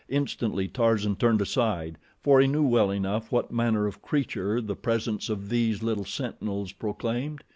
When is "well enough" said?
2.67-3.31